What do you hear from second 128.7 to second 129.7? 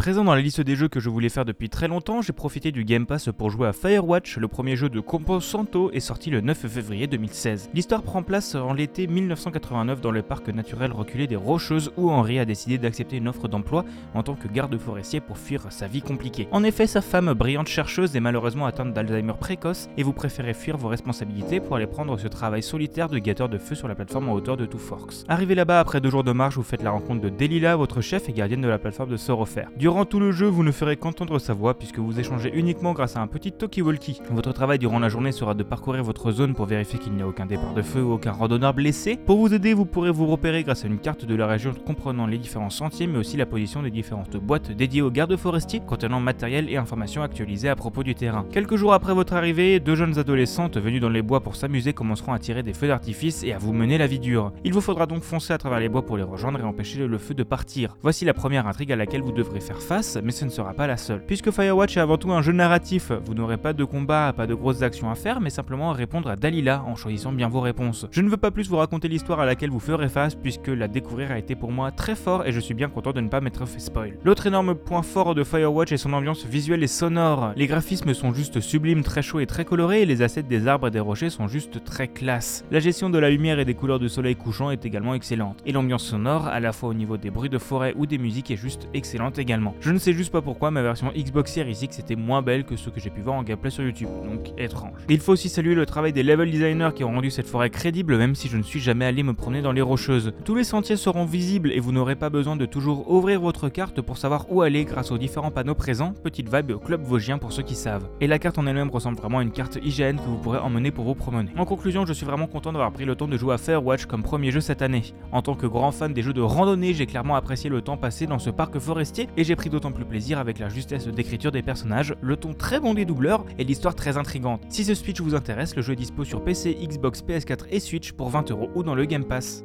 ou dans le Game Pass.